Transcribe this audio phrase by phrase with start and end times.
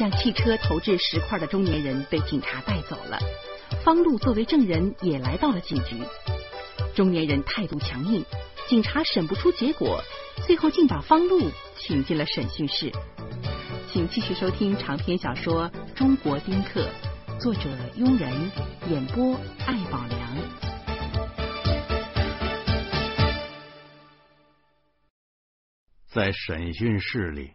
[0.00, 3.18] 向汽车投掷石块的中年人被警察带走了。
[3.84, 5.96] 方路作为证人也来到了警局。
[6.94, 8.24] 中年人态度强硬，
[8.66, 10.02] 警察审不出结果，
[10.46, 12.90] 最后竟把方路请进了审讯室。
[13.92, 16.88] 请继续收听长篇小说《中国丁克》，
[17.38, 18.32] 作者庸人，
[18.88, 19.34] 演播
[19.66, 20.18] 艾宝良。
[26.06, 27.50] 在审讯室里，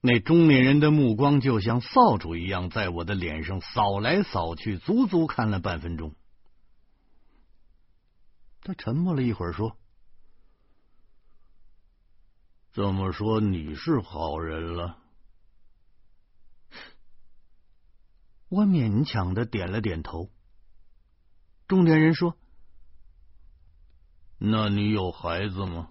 [0.00, 6.14] 那中年人的目光就像扫帚一样，在我的脸上扫来扫去，足足看了半分钟。
[8.62, 9.76] 他沉默了一会儿，说
[12.72, 14.98] ：“这么说你是好人了？”
[18.48, 20.30] 我勉强的点了点头。
[21.66, 22.36] 中年人说
[24.38, 25.90] ：“那你有孩子吗？”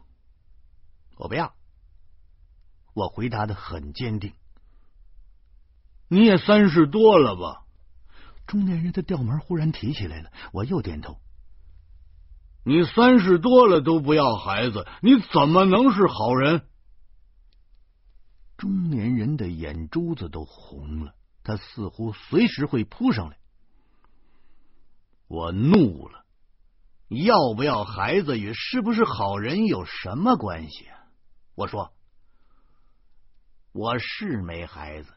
[1.17, 1.56] 我不要。
[2.97, 4.33] 我回答的很坚定。
[6.07, 7.63] 你也三十多了吧？
[8.47, 10.31] 中年人的调门忽然提起来了。
[10.51, 11.19] 我又点头。
[12.63, 16.65] 你三十多了都不要孩子，你怎么能是好人？
[18.57, 21.13] 中年人的眼珠子都红了。
[21.43, 23.37] 他似乎随时会扑上来，
[25.27, 26.25] 我怒了。
[27.09, 30.97] 要不要孩子与是不是好人有什么关系啊？
[31.53, 31.93] 我说，
[33.77, 35.13] 我是没孩子，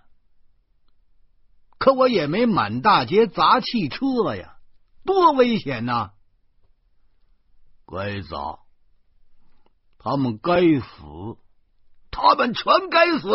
[1.78, 4.58] 可我也没满大街砸汽车呀，
[5.02, 6.10] 多危险呐！
[7.86, 8.58] 该砸，
[9.96, 11.38] 他们该死，
[12.10, 13.30] 他们全该死。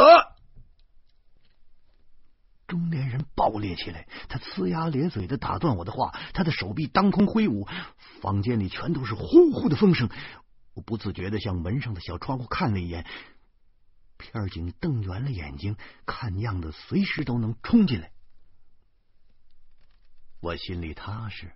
[2.68, 7.68] 中年人暴烈起来，他呲牙咧嘴的打断我的话，他的手臂当空挥舞，
[8.22, 10.08] 房间里全都是呼呼的风声。
[10.76, 13.08] 我不自觉的向门上的小窗户看了一眼，
[14.18, 18.12] 片警瞪圆了眼睛，看样子随时都能冲进来。
[20.40, 21.52] 我心里踏实，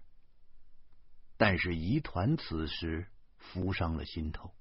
[1.37, 4.51] 但是疑团此时浮上了心头。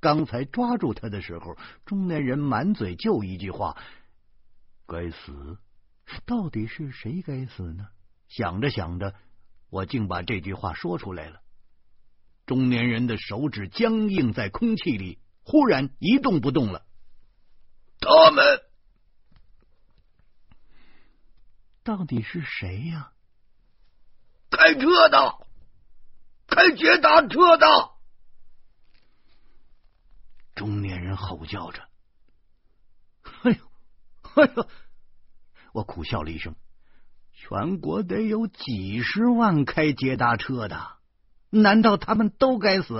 [0.00, 3.76] 刚才抓住他的时候，中年人满嘴就一句话。
[4.86, 5.58] 该死！
[6.24, 7.88] 到底是谁该死呢？
[8.28, 9.14] 想着想着，
[9.68, 11.40] 我竟把这句话说出来了。
[12.44, 16.85] 中年人的手指僵硬在空气里，忽然一动不动了。
[18.00, 18.62] 他们
[21.82, 23.12] 到底是谁呀？
[24.50, 25.46] 开车的，
[26.46, 27.66] 开捷达车的！
[30.54, 31.88] 中年人吼叫着
[33.42, 33.70] ：“哎呦！”
[34.36, 34.68] 哎呦！
[35.72, 36.54] 我苦笑了一声。
[37.34, 40.96] 全国得有几十万开捷达车的，
[41.50, 42.98] 难道他们都该死？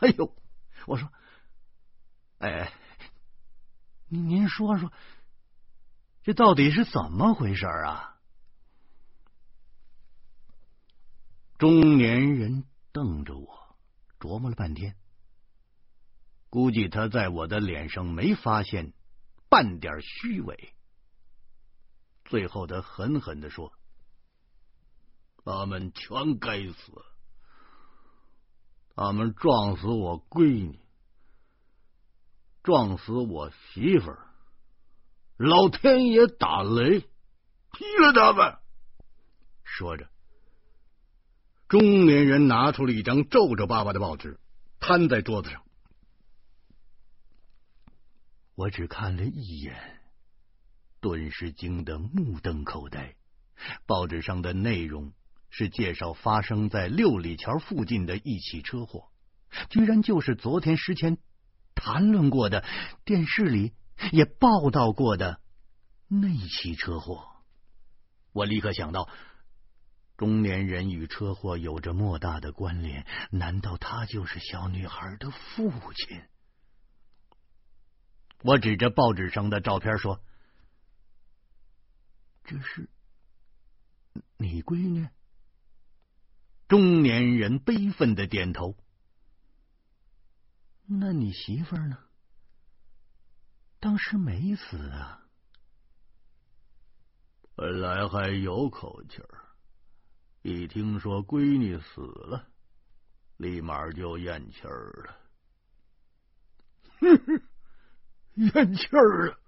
[0.00, 0.34] 哎呦！
[0.86, 1.12] 我说，
[2.38, 2.72] 哎，
[4.14, 4.92] 您说说，
[6.22, 8.16] 这到底是怎么回事啊？
[11.58, 13.76] 中年人瞪着我，
[14.18, 14.96] 琢磨了半天，
[16.50, 18.92] 估计他在我的脸上没发现。
[19.46, 20.74] 半点虚伪。
[22.24, 23.72] 最后，他狠狠的说
[25.44, 27.04] ：“他们全该死！
[28.96, 30.83] 他们撞死我闺女，
[32.64, 34.26] 撞死我媳妇儿，
[35.36, 38.56] 老天爷打雷劈了他们！”
[39.62, 40.08] 说着，
[41.68, 44.40] 中年人拿出了一张皱皱巴巴的报纸，
[44.80, 45.62] 摊在桌子上。
[48.54, 50.00] 我只看了一眼，
[51.00, 53.14] 顿时惊得目瞪口呆。
[53.84, 55.12] 报纸上的内容
[55.50, 59.10] 是介绍发生在六里桥附近的一起车祸，
[59.68, 61.18] 居然就是昨天之前
[61.74, 62.64] 谈论过的、
[63.04, 63.74] 电视里
[64.12, 65.40] 也报道过的
[66.08, 67.26] 那起车祸。
[68.32, 69.08] 我立刻想到，
[70.16, 76.22] 中年人与车祸有着莫大的关联，难道他就是小女孩的父亲？
[78.42, 80.20] 我指着报纸上的照片说
[82.44, 82.88] ：“这是
[84.36, 85.08] 你闺女。”
[86.68, 88.76] 中年人悲愤的点头。
[90.86, 91.98] 那你媳妇儿呢？
[93.80, 95.26] 当时没死啊？
[97.54, 99.44] 本来还有口气儿，
[100.42, 102.48] 一听说闺女死了，
[103.36, 105.16] 立马就咽气儿了。
[107.00, 107.42] 哼哼。
[108.34, 109.38] 咽气儿了。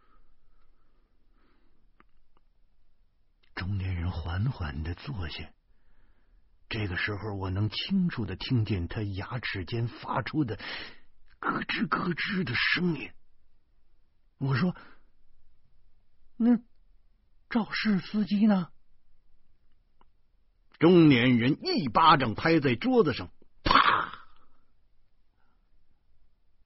[3.54, 5.52] 中年人缓缓的坐下。
[6.68, 10.58] 这个时候，我能清楚的听见他牙齿间发出的
[11.40, 13.10] 咯吱咯吱的声音。
[14.38, 14.76] 我说
[16.36, 16.58] ：“那
[17.48, 18.68] 肇事司机呢？
[20.78, 23.30] 中年人一巴掌拍在桌子上，
[23.64, 24.12] 啪！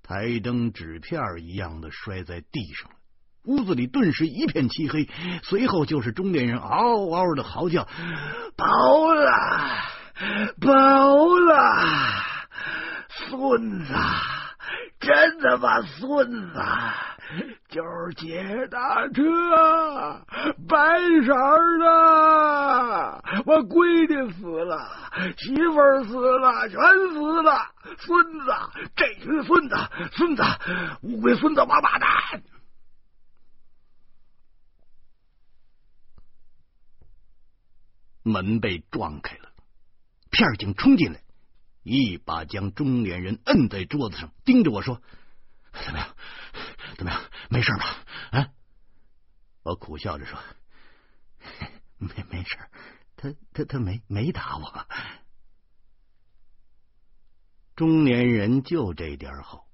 [0.03, 2.97] 台灯纸片一样的摔在地上了。
[3.45, 5.09] 屋子里顿时一片漆黑，
[5.45, 7.85] 随后就是中年人嗷嗷的嚎叫
[8.57, 8.67] ：“跑
[9.15, 9.79] 了，
[10.61, 12.25] 跑了！
[13.09, 13.95] 孙子，
[15.01, 16.61] 真他妈孙子！
[17.69, 19.23] 就是捷达车，
[20.69, 20.77] 白
[21.25, 21.33] 色
[21.79, 24.77] 的，我闺女死了，
[25.39, 26.79] 媳妇儿死了，全
[27.15, 27.53] 死了！
[27.99, 28.53] 孙子，
[28.97, 29.77] 这群孙子，
[30.13, 30.43] 孙子，
[31.03, 32.43] 乌龟孙子，王八蛋！”
[38.25, 39.49] 门被撞开了，
[40.31, 41.23] 片警冲进来，
[41.83, 45.01] 一把将中年人摁在桌子上，盯着我说
[45.85, 46.15] ：“怎么样？
[46.97, 47.23] 怎么样？
[47.49, 47.85] 没事吧？”
[48.33, 48.49] 啊！
[49.63, 50.39] 我苦笑着说
[51.99, 52.57] ：“没没事，
[53.17, 54.87] 他他他没没打我。”
[57.77, 59.67] 中年人就这点好，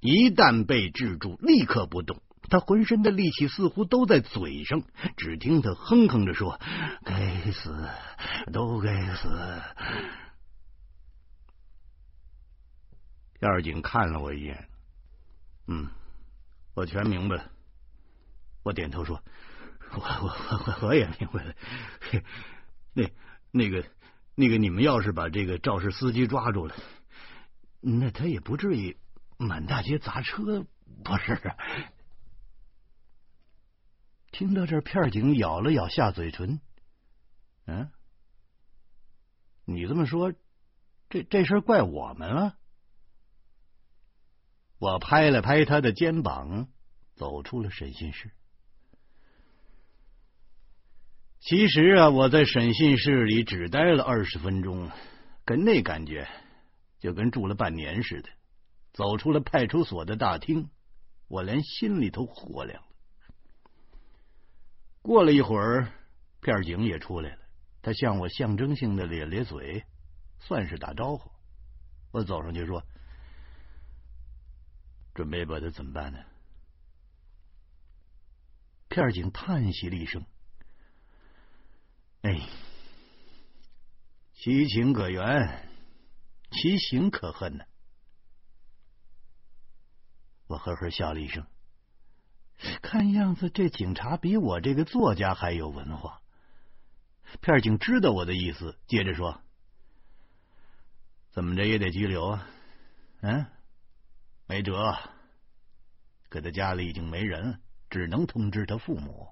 [0.00, 2.22] 一旦被制住，立刻不动。
[2.48, 4.82] 他浑身的力气似乎都在嘴上，
[5.16, 6.60] 只听他哼哼着说
[7.04, 7.88] ：“该死，
[8.52, 9.28] 都该死。”
[13.44, 14.70] 片警看了我一眼，
[15.66, 15.90] 嗯，
[16.72, 17.50] 我全明白了。
[18.62, 19.22] 我点头说
[19.92, 20.28] ：“我我
[20.66, 21.54] 我我也明白了。
[22.94, 23.12] 那
[23.50, 23.84] 那个
[24.34, 26.74] 那个，你们要是把这个肇事司机抓住了，
[27.82, 28.96] 那他也不至于
[29.36, 30.64] 满大街砸车，
[31.04, 31.38] 不是？”
[34.32, 36.62] 听到这，片警咬了咬下嘴唇。
[37.66, 37.90] 嗯，
[39.66, 40.32] 你这么说，
[41.10, 42.56] 这这事怪我们了？
[44.84, 46.68] 我拍了拍他的肩膀，
[47.14, 48.30] 走出了审讯室。
[51.40, 54.90] 其实啊，我在审讯室里只待了二十分钟，
[55.46, 56.28] 跟那感觉
[56.98, 58.28] 就跟住了半年似的。
[58.92, 60.68] 走出了派出所的大厅，
[61.28, 62.84] 我连心里头火凉。
[65.00, 65.88] 过了一会儿，
[66.42, 67.38] 片警也出来了。
[67.80, 69.84] 他向我象征性的咧咧嘴，
[70.40, 71.30] 算是打招呼。
[72.10, 72.84] 我走上去说
[75.14, 76.18] ：“准备把他怎么办呢？”
[78.88, 80.24] 片警叹息了一声
[82.22, 82.48] ：“哎，
[84.34, 85.68] 其情可原，
[86.50, 87.64] 其行可恨呢。”
[90.46, 91.46] 我呵呵笑了一声。
[92.82, 96.20] 看样子，这警察比我这个作家还有文化。
[97.40, 99.42] 片警知道我的意思，接着说
[101.32, 102.46] ：“怎么着也得拘留啊？
[103.22, 103.46] 嗯，
[104.46, 104.98] 没辙，
[106.28, 109.28] 可他家里已经没人，只能通知他父母。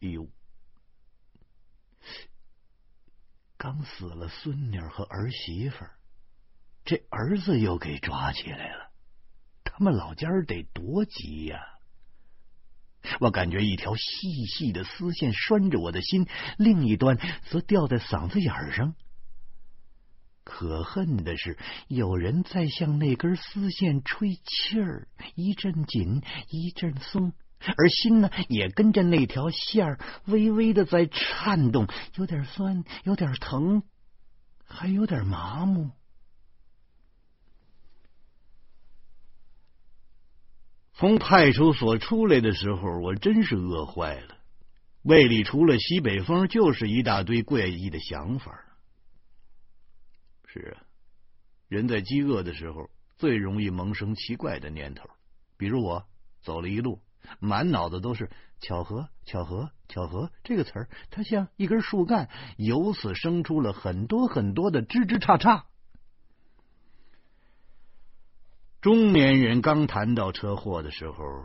[0.00, 0.28] 哟，
[3.56, 5.84] 刚死了孙女和儿媳妇，
[6.84, 8.90] 这儿子又给抓起来了。”
[9.64, 11.60] 他们老家得多急呀！
[13.20, 16.26] 我感觉一条细细的丝线拴着我的心，
[16.56, 17.18] 另一端
[17.50, 18.94] 则吊在嗓子眼上。
[20.48, 21.58] 可恨的是，
[21.88, 33.82] 有人在向那根丝线吹气儿，一阵紧，一阵松，而心呢，也跟着那条线儿微微的在颤动，有点酸，有点疼，
[34.64, 35.90] 还有点麻木。
[40.94, 44.36] 从派出所出来的时候，我真是饿坏了，
[45.02, 48.62] 胃里除了西北风，就是一大堆怪异的想法。
[50.56, 50.82] 是啊，
[51.68, 55.08] 人在饥饿的时候，最容易萌生奇怪的念头。
[55.58, 56.06] 比如我
[56.40, 57.02] 走了一路，
[57.40, 65.64] 满脑子都是巧合、巧合、巧合这个词儿，它像一根树干，由此生出了很多很多的枝枝杈杈。
[68.80, 71.44] 中年人刚谈到车祸的时候，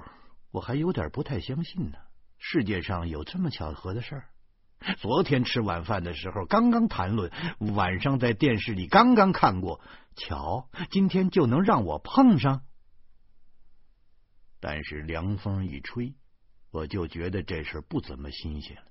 [0.52, 1.98] 我还有点不太相信呢。
[2.38, 4.26] 世界上有这么巧合的事儿？
[5.00, 9.82] 昨天吃晚饭的时候刚刚谈论，晚上在电视里刚刚看过，
[10.16, 12.64] 巧，今天就能让我碰上？
[14.60, 16.16] 但是凉风一吹，
[16.72, 18.84] 我就觉得这事不怎么新鲜了。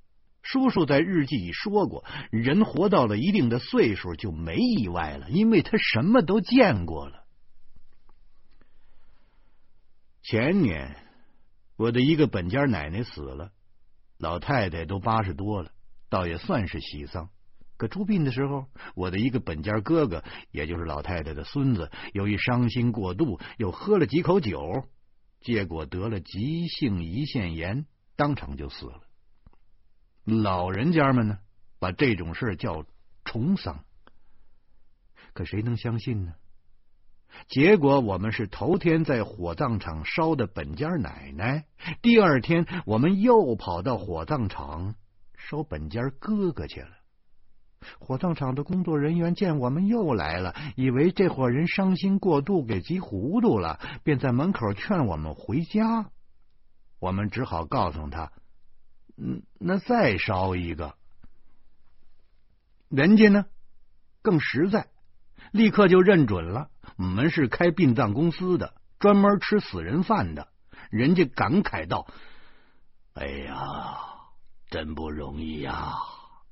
[0.43, 7.25] 叔叔在日记里说过，人活到了一定的岁数就没意外了，因为他什么都见过了。
[10.23, 10.97] 前年，
[11.77, 13.53] 我的一个本家奶奶死了，
[14.19, 15.73] 老太太都八十多了，
[16.11, 17.31] 倒也算是喜丧。
[17.79, 24.85] 可出殡的时候，我的一个本家哥哥，也就是老太太的孙子，由于伤心过度，又喝了几口酒，
[25.40, 27.87] 结果得了急性胰腺炎，
[28.17, 29.00] 当场就死了。
[30.25, 31.38] 老人家们呢，
[31.79, 32.85] 把这种事叫
[33.25, 33.85] 重丧。
[35.33, 36.35] 可谁能相信呢？
[37.49, 41.64] 结果我们是头天在火葬场烧的本家奶奶，
[42.02, 44.97] 第二天我们又跑到火葬场
[45.50, 46.90] 烧本家哥哥去了。
[47.99, 56.09] 火葬场的工作人员见我们又来了，以为这伙人伤心过度，给急糊涂了，便在门口劝我们回家。
[57.00, 58.30] 我们只好告诉他
[59.19, 60.95] ：“嗯，那再烧一个。”
[62.88, 63.47] 人家呢
[64.23, 64.87] 更实在，
[65.50, 66.71] 立刻就认准了。
[66.97, 70.47] 我们是开殡葬公司的，专门吃死人饭的。
[70.90, 72.07] 人家感慨道
[73.14, 74.10] ：“哎呀，
[74.71, 75.95] 真不容易呀！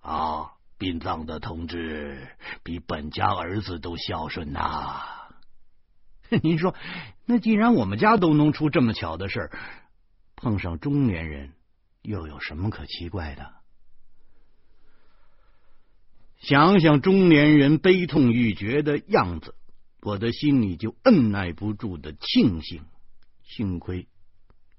[0.00, 5.02] 啊，殡葬的同志比本家儿子都孝顺呐。
[6.42, 6.75] ”您说，
[7.25, 9.50] 那既然我们家都能出这么巧的事，
[10.37, 11.54] 碰上中年人
[12.02, 13.54] 又有什么可奇怪的？
[16.38, 19.54] 想想中年人悲痛欲绝的样子。
[20.00, 22.84] 我的心里就按耐不住的庆幸，
[23.42, 24.06] 幸亏，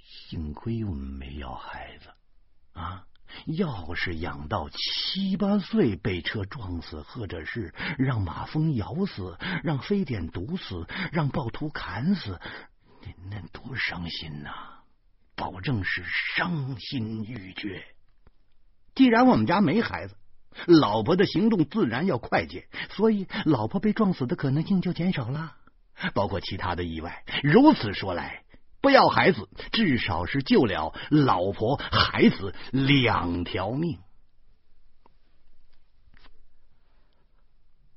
[0.08, 2.10] 幸亏我们没要孩子
[2.72, 3.06] 啊！
[3.46, 12.40] 要是养到七八岁被车撞死，或者是让马蜂咬死，让非典毒死，让暴徒砍死，
[13.02, 14.52] 那那多伤心呐！
[15.36, 16.04] 保证是
[16.36, 17.84] 伤心欲绝。
[18.96, 20.16] 既然我们家没孩子。
[20.66, 25.56] 老婆的行动自然要快捷，所以老婆被撞死的可能性就减少了，
[26.16, 27.24] 包括其他的意外。
[27.44, 28.42] 如此说来，
[28.82, 34.00] 不要孩子，至少是救了老婆孩子两条命。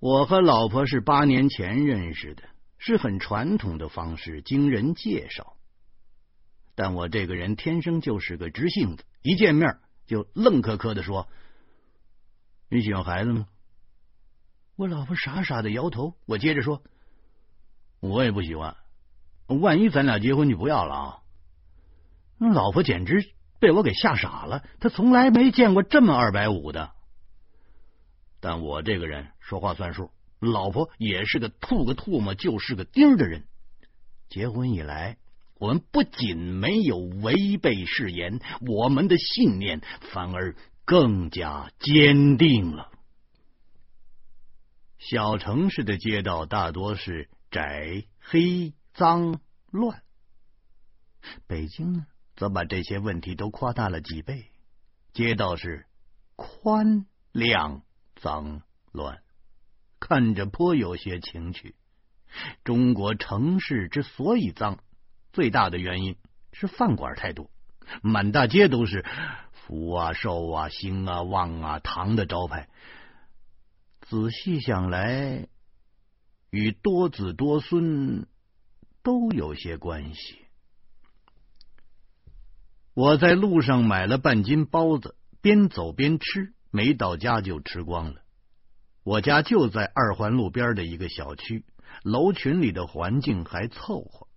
[0.01, 2.43] 我和老婆是八年前认识的，
[2.79, 5.57] 是很传统的方式，经人介绍。
[6.75, 11.29] 但我这个人天生就是个直性子，一见面就愣磕磕的说。
[12.69, 13.47] 你喜欢孩子吗？
[14.75, 16.17] 我老婆傻傻的摇头。
[16.27, 16.83] 我接着说
[18.01, 18.75] ：“我也不喜欢。
[19.61, 21.19] 万一咱俩结婚，你不要了啊？”
[22.39, 23.31] 老婆简直
[23.61, 24.65] 被我给吓傻了。
[24.81, 26.93] 她从来没见过这么二百五的。
[28.41, 33.45] 但我这个人说话算数，老婆也是个吐个唾沫就是个钉的人。
[34.29, 35.19] 结婚以来，
[35.59, 39.81] 我们不仅没有违背誓言，我们的信念
[40.13, 40.55] 反而。
[40.85, 42.91] 更加坚定了。
[44.99, 50.03] 小城市的街道大多是窄、黑、脏、乱，
[51.47, 52.07] 北京呢，
[52.37, 54.47] 则把这些问题都夸大了几倍。
[55.13, 55.87] 街道是
[56.37, 57.83] 宽、亮、
[58.17, 59.23] 脏、乱，
[60.01, 61.75] 看着颇有些情趣。
[62.65, 64.79] 中国城市之所以脏，
[65.33, 66.17] 最大的原因
[66.53, 67.51] 是饭馆太多，
[68.03, 69.05] 满大街都是。
[69.53, 72.69] 福啊，寿啊，兴啊，旺啊，唐的招牌。
[74.01, 75.47] 仔细想来，
[76.51, 78.27] 与多子多孙
[79.03, 80.39] 都有些关系。
[82.95, 88.21] 我在路上买了半斤包子，边走边吃，没到家就吃光了。
[89.03, 91.65] 我家就在二环路边的一个小区，
[92.05, 94.29] 楼群里的环境还凑合，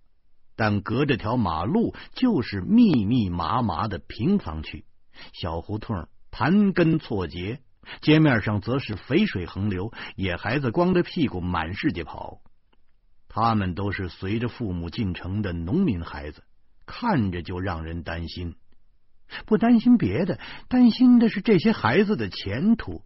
[0.56, 4.84] 但隔着条马路就是密密麻麻的平房区。
[5.32, 7.60] 小胡同盘根错节，
[8.00, 12.40] 街面上则是肥水横流，野孩子光着屁股满世界跑。
[13.36, 16.42] 他们都是随着父母进城的农民孩子，
[16.86, 18.54] 看着就让人担心。
[19.44, 23.02] 不担心别的，担心的是这些孩子的前途。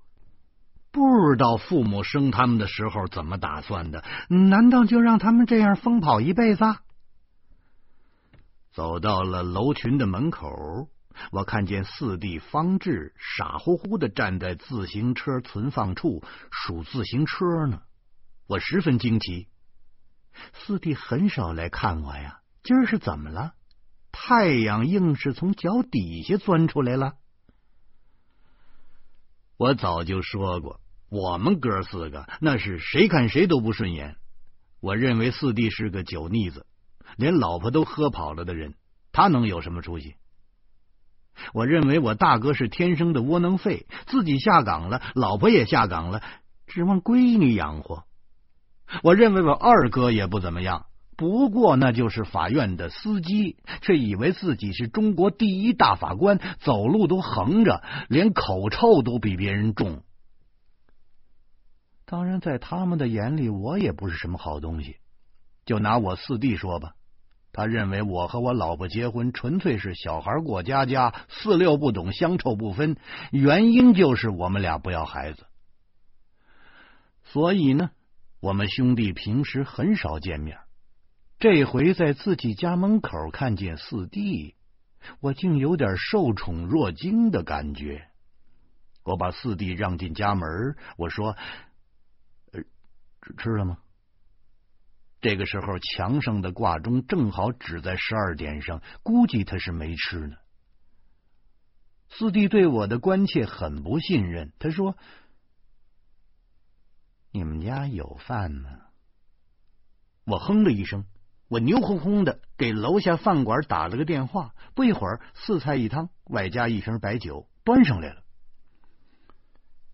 [0.92, 4.04] 不知道父母生他们的时候怎么打算的？
[4.28, 6.64] 难道就让他们这样疯跑一辈子？
[8.70, 10.88] 走到了楼群的门口。
[11.32, 16.22] 我看见四弟方志傻乎乎的站在自行车存放处
[16.52, 17.82] 数自行车呢，
[18.46, 19.48] 我十分惊奇。
[20.52, 23.52] 四弟很少来看我呀，今儿是怎么了？
[24.12, 27.14] 太阳硬是从脚底下钻出来了。
[29.56, 34.16] 我早就说过，我们哥四个那是谁看谁都不顺眼。
[34.80, 36.66] 我认为四弟是个酒腻子，
[37.16, 38.74] 连老婆都喝跑了的人，
[39.12, 40.16] 他能有什么出息？
[41.52, 46.22] 我认为我大哥是天生的窝囊废，自己下岗了，老婆也下岗了，
[46.66, 48.04] 指望闺女养活。
[49.02, 60.02] 我认为我二哥也不怎么样，不过那就是法院的司机，却以为自己是中国第一大法官，走路都横着，连口臭都比别人重。
[62.04, 64.96] 当然，在他们的眼里，我也不是什么好东西。
[65.64, 66.94] 就拿我四弟说吧，
[67.52, 72.96] 他认为我和我老婆结婚纯粹是小孩过家家，四六不懂，香臭不分，
[73.30, 75.46] 原因就是我们俩不要孩子。
[77.24, 77.90] 所以呢，
[78.40, 80.58] 我们兄弟平时很少见面。
[81.38, 84.54] 这回在自己家门口看见四弟，
[85.20, 88.08] 我竟有点受宠若惊的感觉。
[89.02, 91.36] 我把四弟让进家门，我说
[92.52, 92.62] ：“呃，
[93.38, 93.78] 吃了吗？”
[95.20, 100.36] 这个时候，墙上的挂钟正好指在十二点上，估计他是没吃呢。
[102.08, 104.96] 四弟对我的关切很不信任，他说
[107.30, 108.70] ：“你们家有饭吗？”
[110.24, 111.06] 我哼了一声，
[111.48, 114.54] 我牛哄哄的给楼下饭馆打了个电话。
[114.74, 118.22] 不一会儿，四菜一汤，外加一瓶白酒端上来了。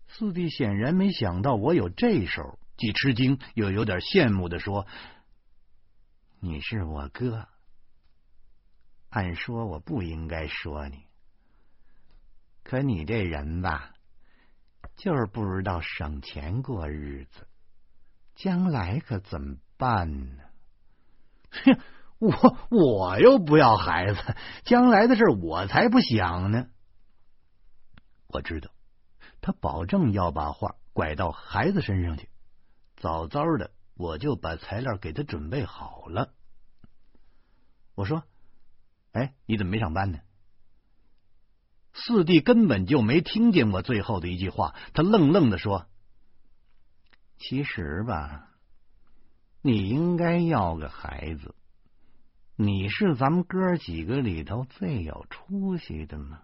[0.09, 4.85] 四弟显然没想到我有这手，既吃惊又有点羡慕的说。
[6.39, 7.47] 你是我哥，
[9.09, 11.03] 按说我不应该说你，
[12.63, 13.93] 可你这人吧，
[14.97, 17.47] 就是不知道省钱过日子，
[18.35, 20.43] 将来可怎么办呢？
[21.63, 21.79] 哼，
[22.19, 24.35] 我我又不要孩子，
[24.65, 26.67] 将来的事我才不想呢。
[28.27, 28.71] 我知道
[29.39, 32.29] 他保证要把话拐到孩子身上去，
[32.97, 33.71] 早早的。
[33.95, 36.31] 我就把材料给他准备好了。
[37.95, 38.23] 我说
[39.11, 40.19] ：“哎，你怎么没上班呢？”
[41.99, 45.87] 四弟根本就没听见我最后的一句话，他愣愣的说
[47.39, 48.49] ：“其实吧，
[49.61, 51.55] 你应该要个孩子。
[52.55, 56.39] 你是咱们哥几个里头最有出息的呢。”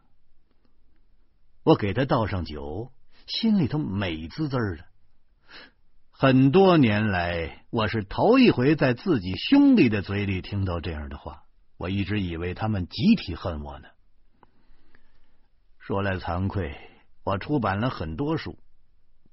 [1.63, 2.91] 我给他倒上酒，
[3.25, 4.85] 心里头美滋滋的。
[6.11, 11.43] 很多年来，我是头一回在自己兄弟的嘴里听到这样的话。
[11.77, 13.87] 我一直以为他们集体恨我呢。
[15.85, 16.77] 说来惭愧，
[17.25, 18.57] 我出版了很多书，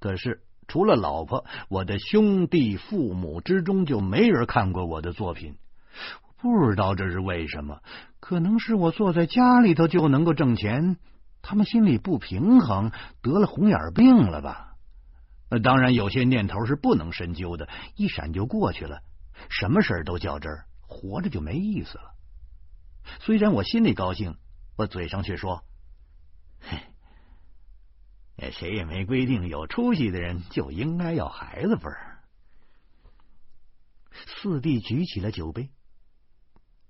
[0.01, 5.59] 可是除了老婆，我的兄弟、父母之中就没人看过我的作品。
[6.39, 7.83] 不知道这是为什么？
[8.19, 10.97] 可能是我坐在家里头就能够挣钱，
[11.41, 12.91] 他们心里不平衡，
[13.23, 14.75] 得了红眼病了吧？
[15.63, 19.03] 当然，有些念头是不能深究的，一闪就过去了。
[19.51, 22.11] 什么事儿都较真儿，活着就没意思了。
[23.21, 24.35] 虽然我心里高兴，
[24.77, 25.63] 我嘴上却说
[26.61, 32.23] ：“嘿，谁也没规定有出息的人就应该要孩子份儿。”
[34.13, 35.71] 四弟举起了酒杯，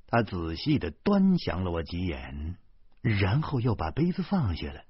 [0.06, 2.56] 他仔细的端详了我几眼，
[3.00, 4.84] 然后又把杯子放下了。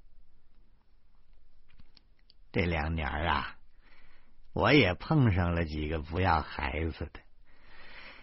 [2.51, 3.57] 这两年啊。
[4.53, 7.21] 我也碰上了几个不要孩子的，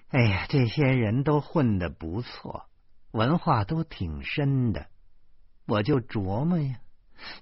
[0.08, 2.68] 哎呀，这些人都混的不错，
[3.12, 4.90] 文化都挺深的。
[5.68, 6.76] 我就琢磨呀，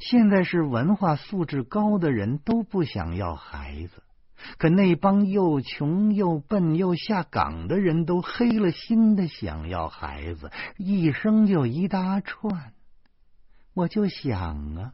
[0.01, 4.03] 现在是文化素质高的人都不想要孩子，
[4.59, 12.73] 可那帮又穷又笨又下岗的人都黑了心的想要孩子，一生就一大串。
[13.75, 14.93] 我就想啊，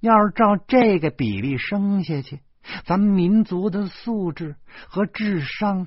[0.00, 2.40] 要是照这个比例生下去。
[2.84, 4.56] 咱们民族的素质
[4.88, 5.86] 和智商，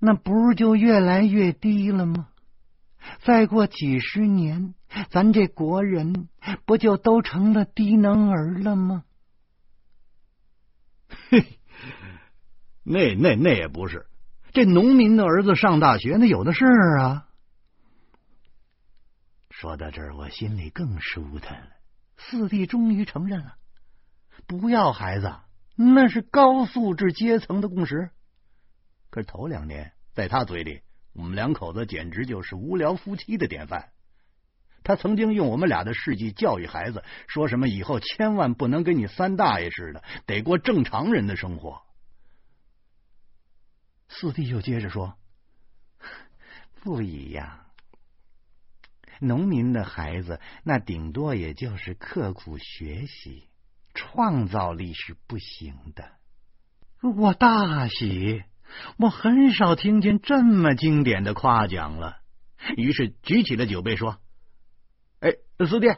[0.00, 2.28] 那不是就越来越低了吗？
[3.24, 4.74] 再过几十年，
[5.10, 6.28] 咱这国人
[6.66, 9.04] 不就都成了低能儿了吗？
[11.30, 11.58] 嘿，
[12.82, 14.06] 那那那也不是，
[14.52, 16.64] 这农民的儿子上大学，那有的是
[16.98, 17.28] 啊。
[19.50, 21.68] 说到这儿，我心里更舒坦了。
[22.16, 23.54] 四弟终于承认了，
[24.46, 25.32] 不要孩子。
[25.76, 28.10] 那是高素质阶层的共识。
[29.10, 33.90] 可是头两年，在他嘴里，我们两口子简直就是无聊夫妻的典范。
[34.84, 41.82] 他曾经用我们俩的事迹教育孩子，说什么以后千万不能跟你三大爷似的，得过正常人的生活。
[44.08, 45.16] 四弟又接着说
[46.82, 47.66] ：“不一样，
[49.20, 53.48] 农民的孩子那顶多也就是刻苦学习。”
[53.94, 56.12] 创造力是不行的。
[57.02, 58.42] 我大喜，
[58.98, 62.18] 我很少听见这么经典的夸奖了。
[62.76, 64.18] 于是举起了酒杯说
[65.20, 65.88] ：“哎，四弟，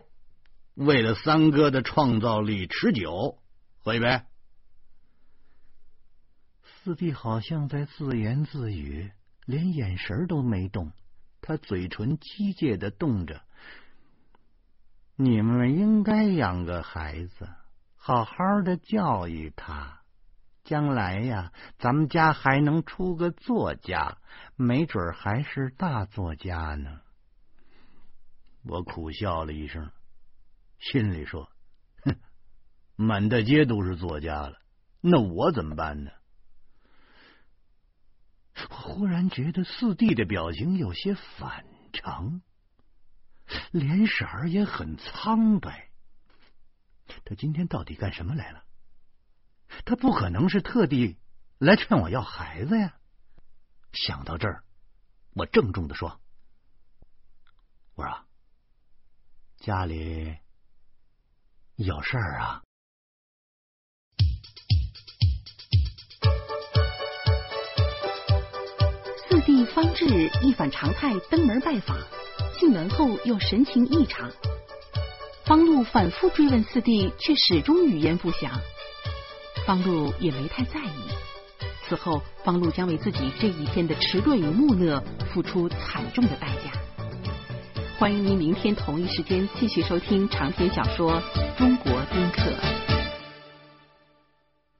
[0.74, 3.38] 为了三哥的创造力持久，
[3.78, 4.22] 喝一杯。”
[6.82, 9.10] 四弟好像在自言自语，
[9.46, 10.92] 连眼神都没动，
[11.40, 13.42] 他嘴唇机械的动着。
[15.16, 17.48] 你们应该养个孩子。
[17.96, 20.02] 好好的教育他，
[20.64, 24.18] 将来呀，咱们家还能出个作家，
[24.56, 27.00] 没准还是大作家呢。
[28.62, 29.92] 我苦笑了一声，
[30.78, 31.50] 心里说
[32.02, 32.16] ：“哼，
[32.96, 34.58] 满大街都是作家了，
[35.02, 36.10] 那我怎么办呢？”
[38.70, 42.40] 忽然觉得四弟的表情有些反常，
[43.70, 45.90] 脸色儿也很苍白。
[47.26, 48.64] 他今天到底干什么来了？
[49.84, 51.18] 他不可能是特地
[51.58, 52.94] 来劝我要孩子呀！
[53.92, 54.64] 想到这儿，
[55.34, 56.20] 我郑重的说
[57.94, 58.24] ：“我说，
[59.58, 60.36] 家里
[61.76, 62.62] 有事儿啊。”
[69.28, 70.04] 四弟方志
[70.42, 71.96] 一反常态登门拜访，
[72.58, 74.30] 进门后又神情异常。
[75.46, 78.60] 方路反复追问四弟，却始终语言不详。
[79.66, 80.88] 方露也没太在意。
[81.86, 86.72] 此后，方露将为自己这一天的迟钝与木讷付出惨重的代价。
[87.98, 91.12] 欢迎您明天同一时间继续收听长篇小说
[91.58, 92.42] 《中国宾客》。